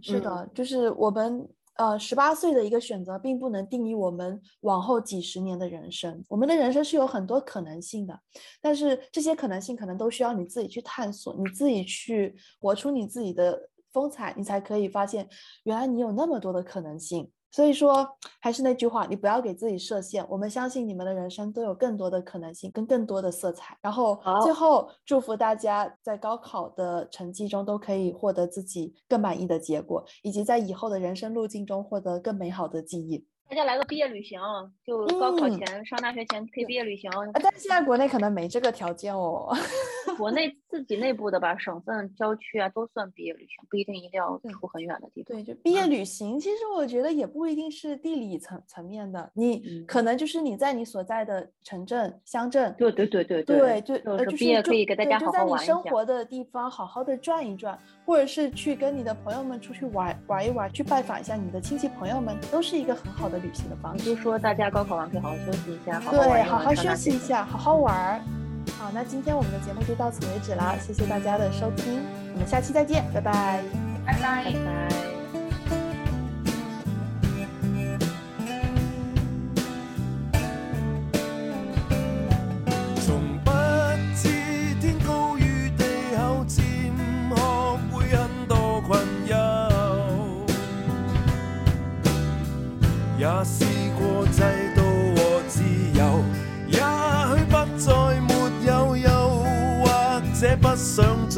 [0.00, 1.48] 是的，就是我们。
[1.74, 6.22] 呃，十八岁的一个选择，并不能定义我们往后几十年的人生。
[6.28, 8.20] 我们的人生是有很多可能性的，
[8.60, 15.26] 但是这些可能性可能都需要你自己去探索，你自己去活出你自己的风采，你才可以发现，
[15.62, 17.30] 原来你有那么多的可能性。
[17.50, 18.08] 所以说，
[18.40, 20.24] 还是那句话，你不要给自己设限。
[20.28, 23.76] 我们相信你们的人生都有更多的可能性，跟更多的色彩。
[23.82, 33.26] 然后最后祝福大家在高考的成绩中都可以获得自己更满意的结果，以及在以后的人生路径中获得更美好的记忆。
[33.48, 34.38] 大家来个毕业旅行，
[34.86, 37.10] 就高考前上大学前可以毕业旅行。
[37.32, 39.52] 但是现在国内可能没这个条件哦。
[40.16, 45.36] 国内自己内部的吧，省份、郊区啊，都算毕业旅行，不一定一定要出很远的地方。
[45.36, 52.72] 对，就毕业旅行，其实我觉得也不一定是地理层层面的，你可能就是你在你所在的城镇、乡镇。
[52.78, 64.04] 对对对对对，对就呃，就是可以给大家好好玩就在你生活的地方好好的转一转，或者是去跟你的朋友们出去玩玩一玩，去拜访一下你的亲戚朋友们，都是一个很好的旅行的方式。
[64.04, 68.22] 就说大家高考完可以好好休息一下，好好对，好好休息一下，好好玩。
[68.80, 72.00] 好，那今天我们的节目就到此为止了，谢谢大家的收听，
[72.32, 73.62] 我们下期再见，拜拜，
[74.06, 75.09] 拜拜，拜拜。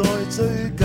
[0.03, 0.82] 想再追